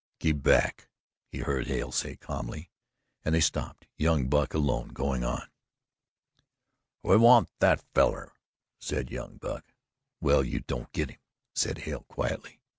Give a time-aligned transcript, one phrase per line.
[0.19, 0.89] "Keep back!"
[1.31, 2.71] he heard Hale say calmly,
[3.23, 5.43] and they stopped young Buck alone going on.
[7.03, 8.33] "We want that feller,"
[8.79, 9.75] said young Buck.
[10.19, 11.19] "Well, you don't get him,"
[11.53, 12.61] said Hale quietly.